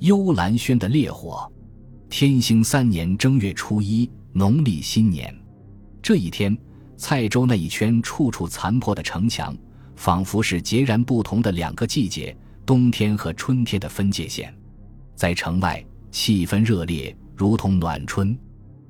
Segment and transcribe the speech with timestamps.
[0.00, 1.50] 幽兰轩的烈火。
[2.08, 5.34] 天兴三年正月初一，农历新年
[6.02, 6.56] 这一天，
[6.96, 9.54] 蔡州那一圈处处残破的城墙，
[9.96, 12.34] 仿佛是截然不同的两个季节——
[12.64, 14.52] 冬天和春天的分界线。
[15.14, 18.36] 在城外，气氛热烈，如同暖春。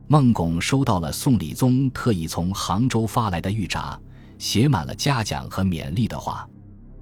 [0.06, 4.00] 孟拱收到了宋理宗特意从杭州发来的玉札，
[4.38, 6.48] 写满了嘉奖和勉励的话。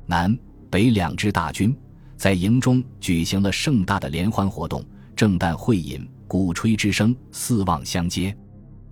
[0.06, 0.36] 南
[0.70, 1.76] 北两支大军
[2.18, 4.84] 在营中举行了盛大的联欢活动。
[5.14, 8.36] 正旦会饮，鼓吹之声四望相接。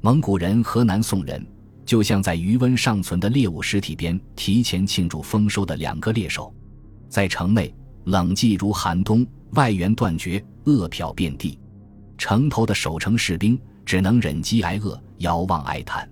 [0.00, 1.44] 蒙古人和南宋人
[1.84, 6.52] 就像在余温尚存的猎物尸体边提前庆祝丰收的两个猎手。
[7.08, 7.72] 在城内，
[8.06, 11.56] 冷寂如寒冬，外援断绝，饿殍遍地。
[12.18, 16.08] 城头的守城士兵只能忍饥挨饿，遥望哀叹。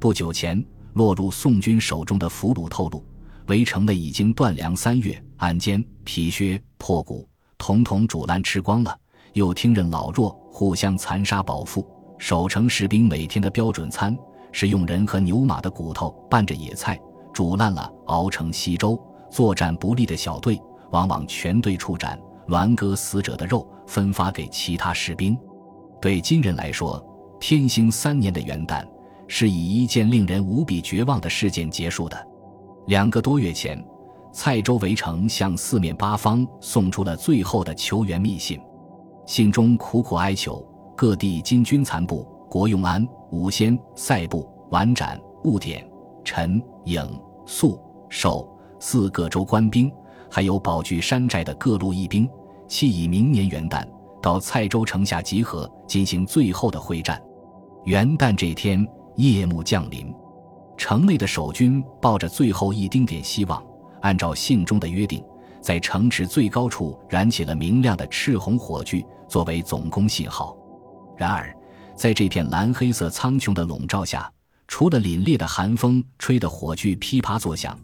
[0.00, 0.64] 不久前
[0.94, 3.04] 落入宋军手中的俘虏透露，
[3.46, 8.96] 围城内已经断粮三月，鞍鞯、皮靴、破鼓，统统煮烂吃光了。
[9.34, 11.86] 又听任老弱互相残杀饱腹，
[12.18, 14.16] 守城士兵每天的标准餐
[14.52, 16.98] 是用人和牛马的骨头拌着野菜
[17.32, 18.98] 煮烂了熬成稀粥。
[19.30, 20.60] 作战不利的小队
[20.92, 25.36] 往往全队出战，乱割死者的肉分发给其他士兵。
[26.00, 27.04] 对金人来说，
[27.40, 28.86] 天兴三年的元旦
[29.26, 32.28] 是以一件令人无比绝望的事件结束的。
[32.86, 33.82] 两个多月前，
[34.30, 38.60] 蔡州围城向四面八方送出了最后的求援密信。
[39.26, 40.62] 信中苦苦哀求
[40.94, 45.88] 各地金军残部国用安、武先、塞部、宛展、兀典、
[46.22, 47.08] 陈、颍、
[47.46, 48.46] 肃、守
[48.78, 49.90] 四各州官兵，
[50.30, 52.28] 还有保据山寨的各路义兵，
[52.68, 53.82] 期以明年元旦
[54.20, 57.18] 到蔡州城下集合，进行最后的会战。
[57.84, 60.14] 元旦这天，夜幕降临，
[60.76, 63.62] 城内的守军抱着最后一丁点希望，
[64.02, 65.22] 按照信中的约定。
[65.60, 70.54] 在城池最高处燃起了明亮的赤红火炬，作为总攻信号。
[71.16, 71.56] 然而，
[71.96, 74.30] 在这片蓝黑色苍穹的笼罩下，
[74.68, 77.78] 除了凛冽的寒风吹得火炬噼啪作响，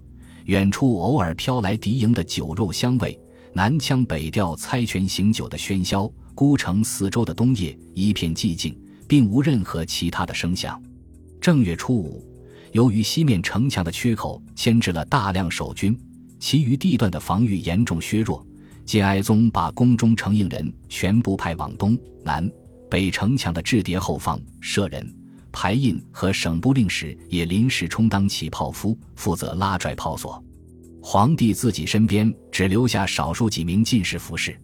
[0.45, 3.19] 远处偶尔飘来敌营的酒肉香味，
[3.55, 6.11] 南腔北调猜拳醒酒的喧嚣。
[6.35, 10.83] 孤城四周的冬夜一片寂静，并无任何其他的声响。
[11.41, 12.27] 正月初五，
[12.73, 15.99] 由于西面城墙的缺口牵制了大量守军。
[16.39, 18.43] 其余地段的防御严重削弱，
[18.87, 22.51] 金哀宗把宫中承应人全部派往东南
[22.91, 25.07] 北城墙的制叠后方设人
[25.53, 30.43] 排印和省部令使也临时充当起炮夫，负责拉拽炮索。
[31.03, 34.59] 皇帝自己身边只留下少数几名进士服侍。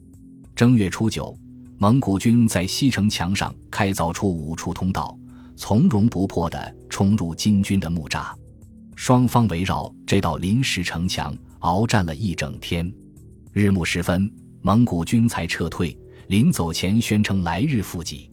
[0.54, 1.36] 正月初九，
[1.76, 5.14] 蒙古军在西城墙上开凿出五处通道，
[5.56, 8.32] 从容不迫地冲入金军的木栅。
[8.94, 11.36] 双方围绕这道临时城墙。
[11.58, 12.92] 鏖战了一整天，
[13.52, 14.30] 日暮时分，
[14.62, 15.98] 蒙古军才撤退。
[16.28, 18.30] 临走前宣称来日复击。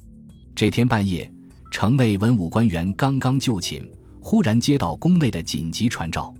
[0.54, 1.32] 这天半夜，
[1.72, 3.84] 城内文武官员刚刚就寝，
[4.20, 6.32] 忽然接到宫内的紧急传召。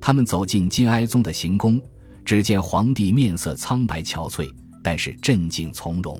[0.00, 1.78] 他们走进金哀宗的行宫，
[2.24, 4.50] 只见皇帝面色苍白憔悴，
[4.82, 6.18] 但是镇静从容。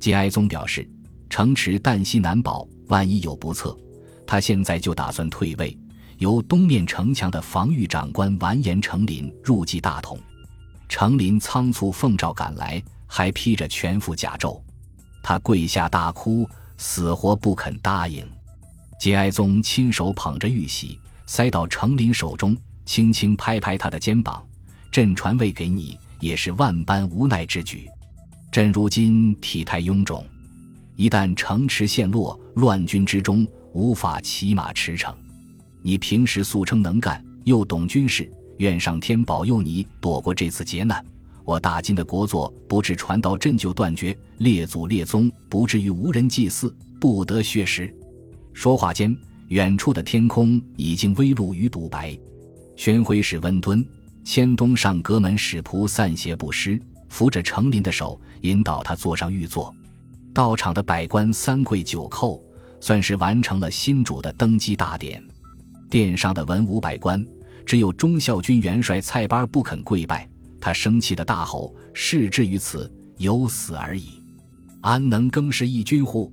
[0.00, 0.88] 金哀宗表示，
[1.30, 3.76] 城池旦夕难保，万一有不测，
[4.26, 5.76] 他现在就打算退位。
[6.18, 10.18] 由东面城墙的防御长官完颜成林入继大统，
[10.88, 14.60] 成林仓促奉诏赶来，还披着全副甲胄，
[15.22, 18.24] 他跪下大哭，死活不肯答应。
[19.00, 22.56] 节哀宗亲手捧着玉玺，塞到成林手中，
[22.86, 24.46] 轻轻拍拍他的肩膀
[24.92, 27.88] ：“朕传位给你，也是万般无奈之举。
[28.52, 30.24] 朕如今体态臃肿，
[30.96, 35.14] 一旦城池陷落，乱军之中无法骑马驰骋。”
[35.82, 41.04] 你平时素称能干，又懂军事，愿上天保佑你躲过这次劫难。
[41.44, 47.94] 我大金的国祚不至传到朕就断绝，列祖列宗不至于无人祭祀，不得血食。
[48.54, 49.14] 说话间，
[49.48, 52.18] 远处的天空已经微露于堵白。
[52.76, 53.86] 宣徽使温敦
[54.24, 59.74] 迁东上阁门使仆散鞋不施，扶着成林的手，引导他坐上御座。
[60.34, 62.42] 到场的百官三跪九叩，
[62.80, 65.22] 算是完成了新主的登基大典。
[65.88, 67.24] 殿上的文武百官，
[67.64, 70.28] 只有忠孝军元帅蔡班不肯跪拜。
[70.60, 74.20] 他生气的大吼：“事至于此，有死而已，
[74.80, 76.32] 安能更是一军乎？”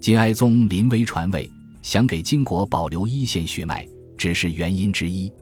[0.00, 1.48] 金哀宗临危传位，
[1.82, 3.86] 想给金国保留一线血脉，
[4.18, 5.32] 只是原因之一。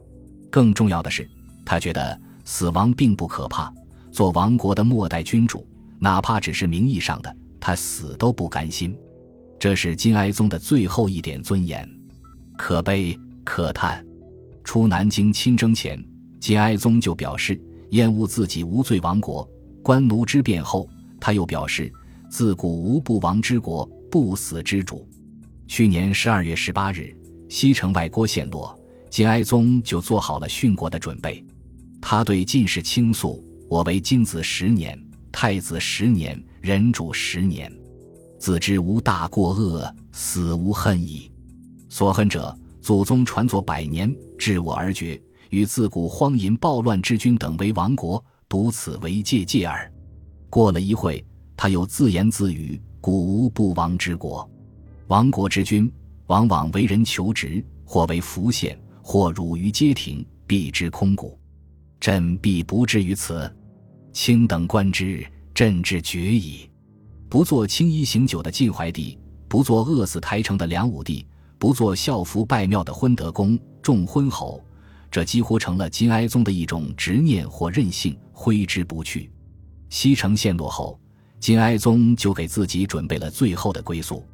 [0.51, 1.27] 更重要的是，
[1.65, 3.73] 他觉得死亡并不可怕。
[4.11, 5.65] 做亡国的末代君主，
[5.97, 7.35] 哪怕只是名义上的，
[7.67, 8.95] 他死都不甘心。
[9.57, 11.89] 这是金哀宗的最后一点尊严，
[12.55, 13.17] 可悲。
[13.43, 14.05] 可叹，
[14.63, 15.99] 出南京亲征前，
[16.39, 17.59] 金哀宗就表示
[17.89, 19.49] 厌恶自己无罪亡国。
[19.81, 20.87] 官奴之变后，
[21.19, 21.91] 他又表示
[22.29, 25.07] ：“自古无不亡之国，不死之主。”
[25.67, 27.17] 去年十二月十八日，
[27.49, 28.79] 西城外郭陷落，
[29.09, 31.43] 金哀宗就做好了殉国的准备。
[31.99, 34.99] 他对进士倾诉：“我为金子十年，
[35.37, 37.69] 太子十年，人主十年，
[38.39, 41.29] 自知无大过恶，死无恨矣。
[41.89, 49.91] 所恨者，祖宗传作百年，至我而绝，与自古荒淫暴乱之君等为亡国，独此为戒戒耳。”
[50.49, 51.21] 过了一会，
[51.57, 54.49] 他又自言自语：“古无不亡之国。”
[55.07, 55.91] 亡国之君，
[56.27, 61.37] 往往为人求职，或为浮现，或辱于街亭，避之空谷。
[61.99, 63.53] 朕必不至于此。
[64.15, 66.69] 卿等观之，朕之绝矣。
[67.27, 69.19] 不做青衣行酒的晋怀帝，
[69.49, 71.27] 不做饿死台城的梁武帝，
[71.59, 74.63] 不做校服拜庙的昏德公、重昏侯，
[75.11, 79.29] 这几乎成了金哀宗的一种执念或任性，挥之不去。
[79.89, 80.97] 西城陷落后，
[81.41, 84.25] 金哀宗就给自己准备了最后的归宿。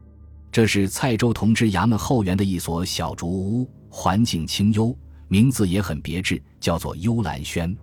[0.51, 4.95] 这是蔡州同知衙门后园的一所小竹屋，环境清幽，
[5.27, 7.75] 名字也很别致，叫做幽兰轩。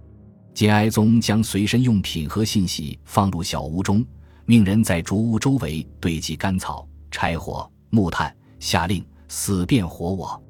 [0.58, 4.04] 金哀宗将随身用品和信息放入小屋中，
[4.44, 10.42] 命人在竹屋周围堆积干草、柴火、木炭，下令死变活我。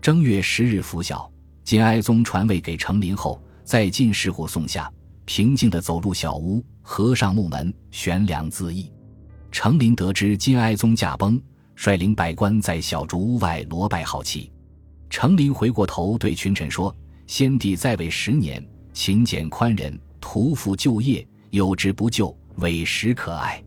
[0.00, 1.28] 正月十日拂晓，
[1.64, 4.88] 金哀宗传位给成林后，在进士户送下，
[5.24, 8.88] 平静地走入小屋，合上木门，悬梁自缢。
[9.50, 11.36] 成林得知金哀宗驾崩。
[11.74, 14.52] 率领百官在小竹屋外罗拜号泣。
[15.10, 16.94] 成林回过头对群臣说
[17.26, 18.64] ：“先帝在位十年，
[18.98, 23.62] 勤俭宽仁，屠夫就业，有之不救，委实可爱，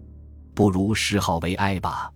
[0.53, 2.11] 不如谥号为哀吧。”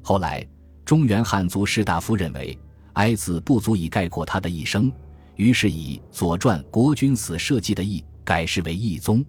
[0.00, 0.46] 后来，
[0.84, 2.56] 中原汉族士大夫认为
[2.94, 4.92] “哀”字不足以概括他的一生，
[5.34, 9.24] 于是以《左传》国君死社稷的“义”改谥为义宗。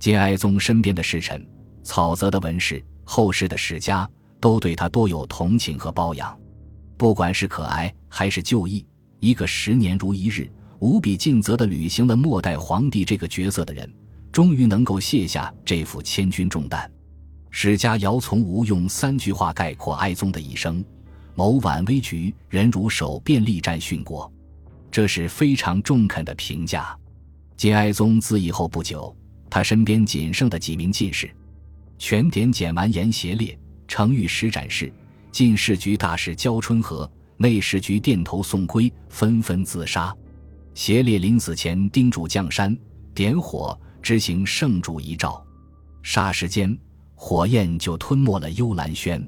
[0.00, 1.46] 金哀宗身边的侍臣、
[1.84, 4.10] 草泽的文士、后世的史家。
[4.40, 6.38] 都对他多有同情和褒扬，
[6.98, 8.84] 不管是可哀还是就义，
[9.20, 13.90] 一个十年如一日、无比尽责地履行了末代皇帝这个角色的人，
[14.32, 16.90] 终于能够卸下这副千钧重担。
[17.50, 20.84] 史家姚从吾用三句话概括哀宗的一生：
[21.34, 24.30] 谋晚危局，人如守便力战殉国。
[24.90, 26.96] 这是非常中肯的评价。
[27.56, 29.14] 金哀宗自缢后不久，
[29.48, 31.30] 他身边仅剩的几名进士，
[31.98, 33.56] 全典检完颜协烈。
[33.86, 34.92] 成御史展示，
[35.30, 40.12] 进士局大使焦春和、内侍局殿头宋圭纷纷自杀。
[40.74, 42.76] 邪烈临死前叮嘱降山
[43.14, 45.40] 点火，执行圣主遗诏，
[46.02, 46.76] 霎时间
[47.14, 49.24] 火焰就吞没了幽兰轩。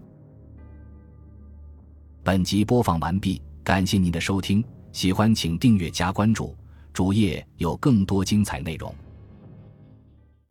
[2.25, 6.55] 本集播放完毕，感谢您的收听，喜欢请订阅加关注，
[6.93, 8.93] 主页有更多精彩内容。